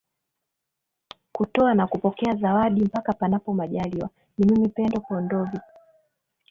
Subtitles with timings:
[1.31, 5.59] kutoa na kupokea zawadi mpaka panapo majaliwa ni mimi pendo pondovi